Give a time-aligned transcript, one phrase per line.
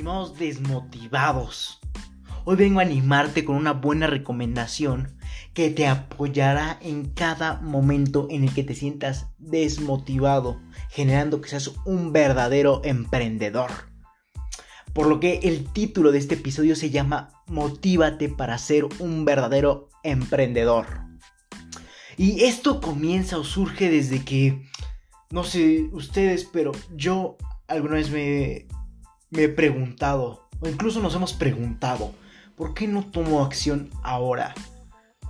[0.00, 1.78] estimados desmotivados.
[2.46, 5.14] Hoy vengo a animarte con una buena recomendación
[5.52, 11.72] que te apoyará en cada momento en el que te sientas desmotivado, generando que seas
[11.84, 13.70] un verdadero emprendedor.
[14.94, 19.90] Por lo que el título de este episodio se llama Motívate para ser un verdadero
[20.02, 20.86] emprendedor.
[22.16, 24.62] Y esto comienza o surge desde que,
[25.30, 27.36] no sé ustedes, pero yo
[27.68, 28.66] alguna vez me,
[29.30, 32.12] me he preguntado, o incluso nos hemos preguntado,
[32.56, 34.54] ¿por qué no tomo acción ahora?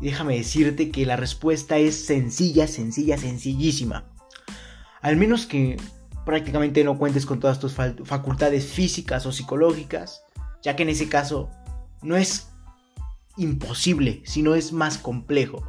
[0.00, 4.06] Déjame decirte que la respuesta es sencilla, sencilla, sencillísima.
[5.02, 5.76] Al menos que
[6.24, 10.22] prácticamente no cuentes con todas tus facultades físicas o psicológicas,
[10.62, 11.50] ya que en ese caso
[12.02, 12.48] no es
[13.36, 15.62] imposible, sino es más complejo.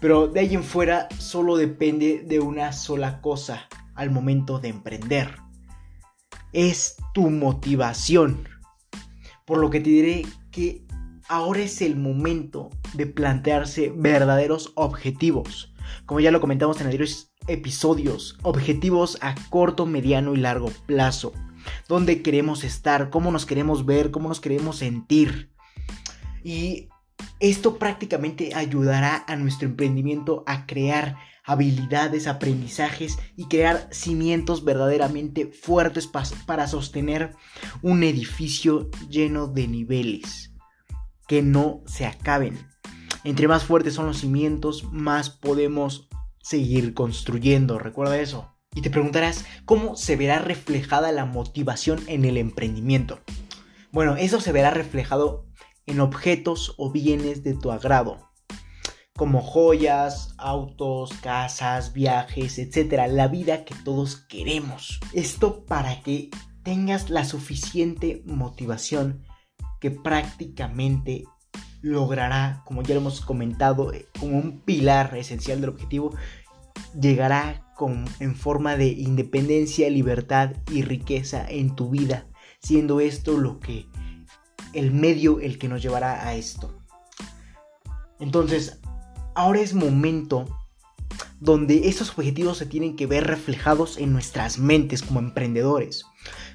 [0.00, 5.47] Pero de ahí en fuera solo depende de una sola cosa al momento de emprender
[6.52, 8.48] es tu motivación.
[9.44, 10.82] Por lo que te diré que
[11.28, 15.72] ahora es el momento de plantearse verdaderos objetivos.
[16.06, 21.32] Como ya lo comentamos en anteriores episodios, objetivos a corto, mediano y largo plazo.
[21.88, 25.50] Dónde queremos estar, cómo nos queremos ver, cómo nos queremos sentir.
[26.44, 26.88] Y
[27.40, 31.16] esto prácticamente ayudará a nuestro emprendimiento a crear
[31.48, 36.06] habilidades, aprendizajes y crear cimientos verdaderamente fuertes
[36.46, 37.34] para sostener
[37.80, 40.52] un edificio lleno de niveles
[41.26, 42.58] que no se acaben.
[43.24, 46.10] Entre más fuertes son los cimientos, más podemos
[46.42, 47.78] seguir construyendo.
[47.78, 48.54] Recuerda eso.
[48.74, 53.20] Y te preguntarás, ¿cómo se verá reflejada la motivación en el emprendimiento?
[53.90, 55.46] Bueno, eso se verá reflejado
[55.86, 58.27] en objetos o bienes de tu agrado
[59.18, 65.00] como joyas, autos, casas, viajes, etcétera, la vida que todos queremos.
[65.12, 66.30] Esto para que
[66.62, 69.24] tengas la suficiente motivación
[69.80, 71.24] que prácticamente
[71.82, 76.14] logrará, como ya lo hemos comentado, eh, como un pilar esencial del objetivo,
[76.98, 82.28] llegará con, en forma de independencia, libertad y riqueza en tu vida,
[82.62, 83.86] siendo esto lo que
[84.74, 86.78] el medio el que nos llevará a esto.
[88.20, 88.80] Entonces,
[89.38, 90.46] ahora es momento
[91.38, 96.04] donde esos objetivos se tienen que ver reflejados en nuestras mentes como emprendedores.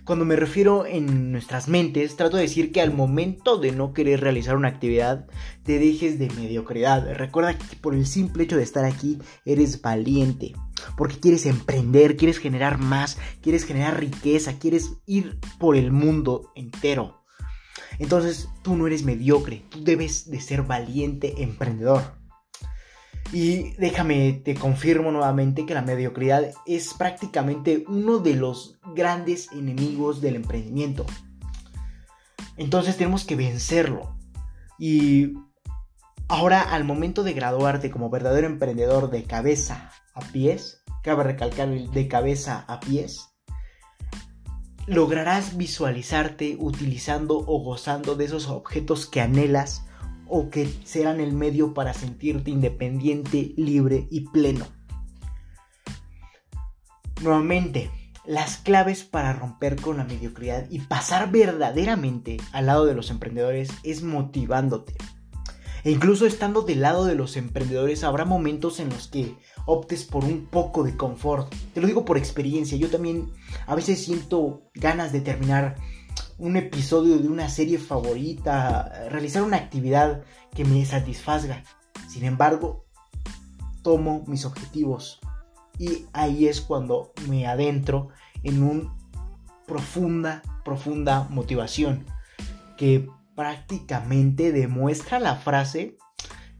[0.03, 4.19] Cuando me refiero en nuestras mentes, trato de decir que al momento de no querer
[4.19, 5.27] realizar una actividad,
[5.63, 7.09] te dejes de mediocridad.
[7.13, 10.51] Recuerda que por el simple hecho de estar aquí, eres valiente.
[10.97, 17.23] Porque quieres emprender, quieres generar más, quieres generar riqueza, quieres ir por el mundo entero.
[17.97, 22.22] Entonces tú no eres mediocre, tú debes de ser valiente emprendedor.
[23.31, 30.21] Y déjame, te confirmo nuevamente que la mediocridad es prácticamente uno de los grandes enemigos
[30.21, 31.05] del emprendimiento.
[32.57, 34.15] Entonces tenemos que vencerlo.
[34.77, 35.33] Y
[36.27, 42.07] ahora al momento de graduarte como verdadero emprendedor de cabeza a pies, cabe recalcar de
[42.07, 43.29] cabeza a pies,
[44.85, 49.85] lograrás visualizarte utilizando o gozando de esos objetos que anhelas
[50.35, 54.65] o que serán el medio para sentirte independiente, libre y pleno.
[57.21, 57.91] Nuevamente,
[58.25, 63.69] las claves para romper con la mediocridad y pasar verdaderamente al lado de los emprendedores
[63.83, 64.95] es motivándote.
[65.83, 69.35] E incluso estando del lado de los emprendedores habrá momentos en los que
[69.67, 71.53] optes por un poco de confort.
[71.75, 73.31] Te lo digo por experiencia, yo también
[73.67, 75.75] a veces siento ganas de terminar
[76.37, 80.23] un episodio de una serie favorita, realizar una actividad
[80.55, 81.63] que me satisfaga.
[82.07, 82.85] Sin embargo,
[83.81, 85.19] tomo mis objetivos
[85.77, 88.09] y ahí es cuando me adentro
[88.43, 88.95] en una
[89.67, 92.05] profunda, profunda motivación
[92.77, 95.97] que prácticamente demuestra la frase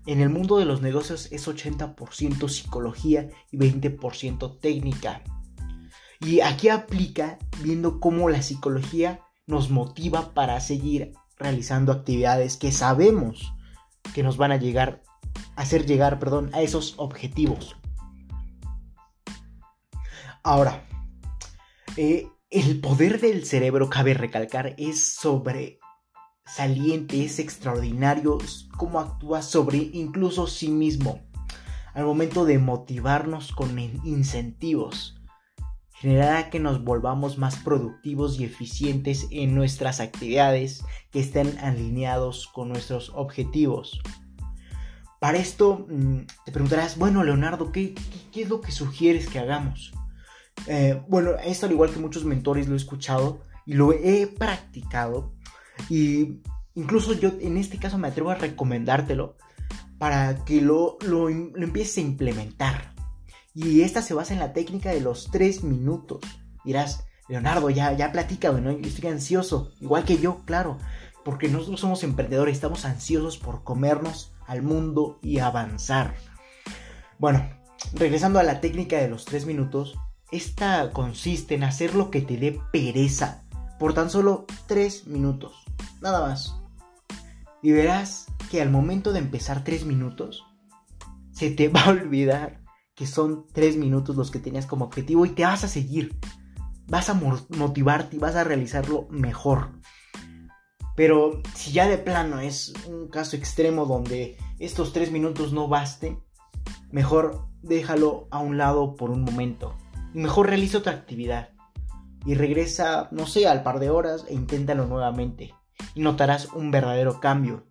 [0.06, 5.22] en el mundo de los negocios es 80% psicología y 20% técnica.
[6.20, 13.54] Y aquí aplica viendo cómo la psicología nos motiva para seguir realizando actividades que sabemos
[14.14, 15.02] que nos van a llegar
[15.56, 17.78] hacer llegar, perdón, a esos objetivos.
[20.44, 20.86] Ahora,
[21.98, 28.38] eh, el poder del cerebro, cabe recalcar, es sobresaliente, es extraordinario
[28.78, 31.22] cómo actúa sobre incluso sí mismo
[31.94, 35.22] al momento de motivarnos con incentivos
[36.04, 42.68] generará que nos volvamos más productivos y eficientes en nuestras actividades que estén alineados con
[42.68, 44.02] nuestros objetivos.
[45.22, 47.96] Para esto mm, te preguntarás, bueno Leonardo, ¿qué,
[48.34, 49.94] qué, es lo que sugieres que hagamos?
[50.68, 55.32] Eh, bueno, esto al igual que muchos mentores lo he escuchado, y lo he practicado
[55.90, 56.42] y
[56.76, 59.38] incluso yo en este caso me atrevo a recomendártelo
[59.98, 62.93] para que lo, lo, lo empieces a implementar.
[63.54, 66.22] Y esta se basa en la técnica de los tres minutos.
[66.66, 68.72] Dirás, Leonardo, ya, ya platícame, ¿no?
[68.72, 70.78] Estoy ansioso, igual que yo, claro,
[71.24, 76.16] porque nosotros somos emprendedores, estamos ansiosos por comernos al mundo y avanzar.
[77.20, 77.48] Bueno,
[77.94, 79.98] regresando a la técnica de los tres minutos,
[80.32, 83.44] esta consiste en hacer lo que te dé pereza
[83.80, 85.64] por tan solo tres minutos,
[86.02, 86.56] nada más.
[87.62, 90.44] Y verás que al momento de empezar tres minutos,
[91.32, 92.63] se te va a olvidar
[92.96, 96.18] que son tres minutos los que tenías como objetivo y te vas a seguir
[96.88, 99.70] vas a motivarte y vas a realizarlo mejor.
[100.96, 106.24] Pero si ya de plano es un caso extremo donde estos tres minutos no basten,
[106.92, 109.76] mejor déjalo a un lado por un momento.
[110.14, 111.50] Y mejor realiza otra actividad.
[112.26, 115.54] Y regresa, no sé, al par de horas e inténtalo nuevamente.
[115.96, 117.66] Y notarás un verdadero cambio.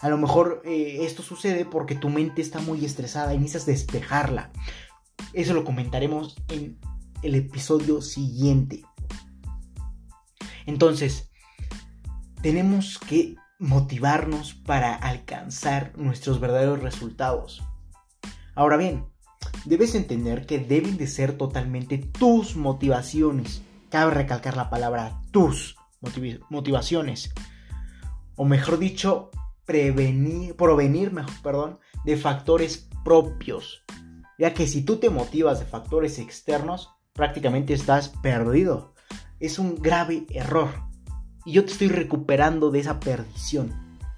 [0.00, 4.50] A lo mejor eh, esto sucede porque tu mente está muy estresada y necesitas despejarla.
[5.34, 6.78] Eso lo comentaremos en
[7.22, 8.82] el episodio siguiente.
[10.66, 11.30] Entonces,
[12.42, 17.62] tenemos que motivarnos para alcanzar nuestros verdaderos resultados.
[18.54, 19.04] Ahora bien,
[19.66, 23.62] debes entender que deben de ser totalmente tus motivaciones.
[23.90, 25.76] Cabe recalcar la palabra tus
[26.48, 27.34] motivaciones.
[28.36, 29.30] O mejor dicho,
[30.56, 31.12] provenir
[31.42, 33.82] perdón, de factores propios.
[34.38, 38.94] Ya que si tú te motivas de factores externos, prácticamente estás perdido.
[39.38, 40.70] Es un grave error.
[41.44, 43.72] Y yo te estoy recuperando de esa perdición.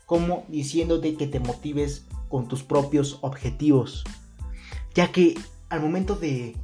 [0.07, 4.05] Como diciéndote que te motives con tus propios objetivos.
[4.95, 5.39] Ya que
[5.69, 6.57] al momento de,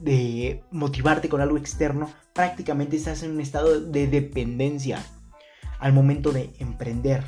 [0.00, 5.04] de motivarte con algo externo, prácticamente estás en un estado de dependencia
[5.80, 7.24] al momento de emprender.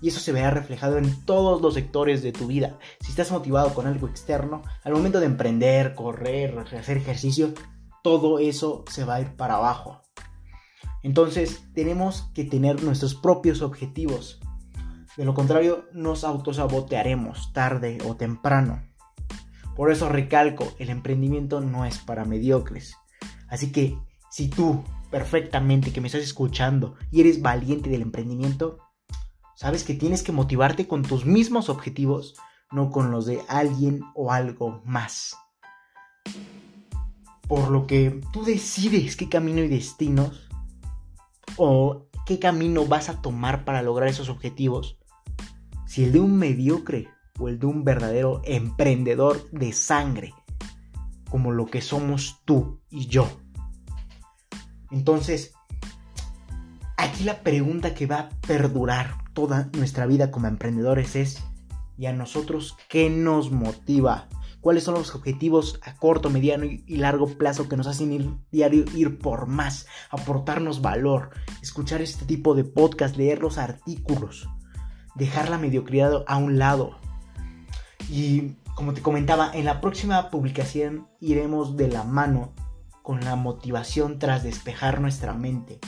[0.00, 2.78] Y eso se verá reflejado en todos los sectores de tu vida.
[3.00, 7.54] Si estás motivado con algo externo, al momento de emprender, correr, hacer ejercicio,
[8.02, 10.02] todo eso se va a ir para abajo.
[11.02, 14.40] Entonces tenemos que tener nuestros propios objetivos.
[15.16, 18.82] De lo contrario, nos autosabotearemos tarde o temprano.
[19.74, 22.96] Por eso recalco, el emprendimiento no es para mediocres.
[23.48, 23.98] Así que
[24.36, 28.78] si tú perfectamente que me estás escuchando y eres valiente del emprendimiento,
[29.56, 32.34] Sabes que tienes que motivarte con tus mismos objetivos,
[32.70, 35.34] no con los de alguien o algo más.
[37.48, 40.46] Por lo que tú decides qué camino y destinos
[41.56, 44.98] o qué camino vas a tomar para lograr esos objetivos.
[45.86, 47.08] Si el de un mediocre
[47.38, 50.34] o el de un verdadero emprendedor de sangre,
[51.30, 53.26] como lo que somos tú y yo.
[54.90, 55.54] Entonces,
[56.96, 61.42] aquí la pregunta que va a perdurar toda nuestra vida como emprendedores es,
[61.98, 64.28] ¿y a nosotros qué nos motiva?
[64.60, 68.84] ¿Cuáles son los objetivos a corto, mediano y largo plazo que nos hacen ir diario
[68.96, 71.30] ir por más, aportarnos valor,
[71.62, 74.48] escuchar este tipo de podcast, leer los artículos,
[75.14, 76.98] dejar la mediocridad a un lado?
[78.10, 82.52] Y como te comentaba, en la próxima publicación iremos de la mano
[83.06, 85.78] con la motivación tras despejar nuestra mente,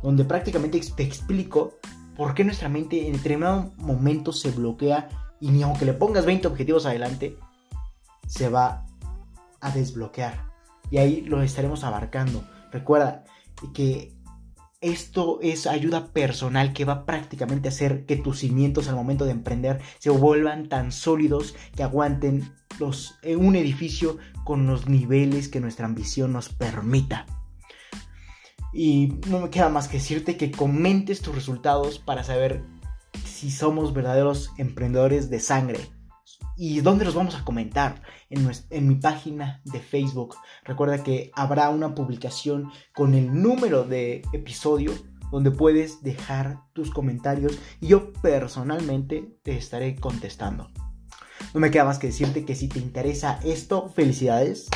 [0.00, 1.74] donde prácticamente te explico
[2.16, 5.08] por qué nuestra mente en determinado momento se bloquea
[5.40, 7.36] y ni aunque le pongas 20 objetivos adelante,
[8.28, 8.86] se va
[9.60, 10.46] a desbloquear.
[10.88, 12.44] Y ahí lo estaremos abarcando.
[12.70, 13.24] Recuerda
[13.74, 14.15] que
[14.90, 19.32] esto es ayuda personal que va prácticamente a hacer que tus cimientos al momento de
[19.32, 25.86] emprender se vuelvan tan sólidos que aguanten los, un edificio con los niveles que nuestra
[25.86, 27.26] ambición nos permita.
[28.72, 32.62] Y no me queda más que decirte que comentes tus resultados para saber
[33.24, 35.80] si somos verdaderos emprendedores de sangre.
[36.56, 38.02] ¿Y dónde los vamos a comentar?
[38.30, 40.36] En, mi página de Facebook.
[40.64, 44.92] Recuerda que habrá una publicación con el número de episodio
[45.30, 50.70] donde puedes dejar tus comentarios y yo personalmente te estaré contestando.
[51.52, 54.68] No me queda más que decirte que si te interesa esto, felicidades.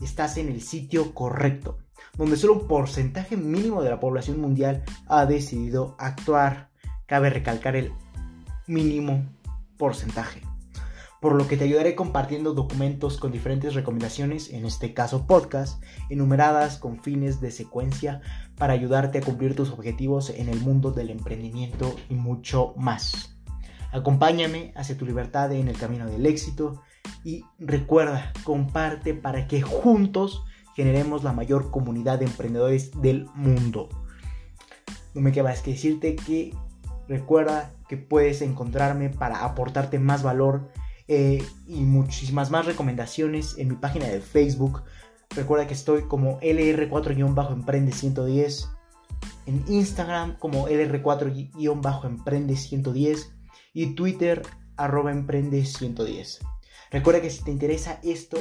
[0.00, 1.78] Estás en el sitio correcto
[2.16, 6.70] donde solo un porcentaje mínimo de la población mundial ha decidido actuar.
[7.06, 7.92] Cabe recalcar el
[8.66, 9.24] mínimo
[9.76, 10.42] porcentaje.
[11.20, 16.78] Por lo que te ayudaré compartiendo documentos con diferentes recomendaciones, en este caso podcast, enumeradas
[16.78, 18.22] con fines de secuencia
[18.56, 23.36] para ayudarte a cumplir tus objetivos en el mundo del emprendimiento y mucho más.
[23.92, 26.80] Acompáñame hacia tu libertad en el camino del éxito
[27.22, 30.42] y recuerda, comparte para que juntos
[30.74, 33.90] generemos la mayor comunidad de emprendedores del mundo.
[35.14, 36.54] No me queda más que decirte que
[37.08, 40.70] recuerda que puedes encontrarme para aportarte más valor
[41.12, 44.84] eh, y muchísimas más recomendaciones en mi página de Facebook.
[45.30, 48.68] Recuerda que estoy como LR4-Emprende110,
[49.46, 53.26] en Instagram como LR4-Emprende110
[53.72, 54.42] y Twitter
[54.76, 56.46] arroba Emprende110.
[56.92, 58.38] Recuerda que si te interesa esto,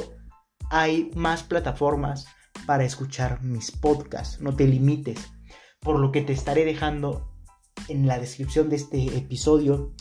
[0.69, 2.27] hay más plataformas
[2.67, 4.41] para escuchar mis podcasts.
[4.41, 5.31] No te limites.
[5.79, 7.33] Por lo que te estaré dejando
[7.87, 9.95] en la descripción de este episodio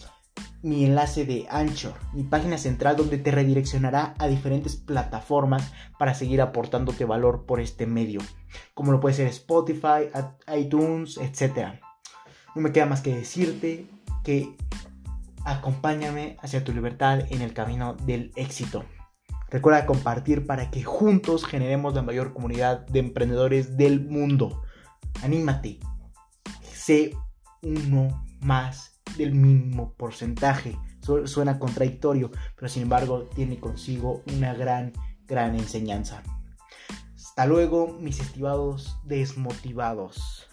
[0.62, 6.40] mi enlace de Anchor, mi página central donde te redireccionará a diferentes plataformas para seguir
[6.40, 8.20] aportándote valor por este medio,
[8.74, 10.10] como lo puede ser Spotify,
[10.56, 11.80] iTunes, etc.
[12.54, 13.86] No me queda más que decirte
[14.24, 14.56] que
[15.44, 18.84] acompáñame hacia tu libertad en el camino del éxito.
[19.50, 24.62] Recuerda compartir para que juntos generemos la mayor comunidad de emprendedores del mundo.
[25.22, 25.78] Anímate.
[26.60, 27.16] Sé
[27.62, 30.78] uno más del mínimo porcentaje.
[31.24, 34.92] Suena contradictorio, pero sin embargo tiene consigo una gran,
[35.26, 36.22] gran enseñanza.
[37.14, 40.47] Hasta luego, mis estimados desmotivados.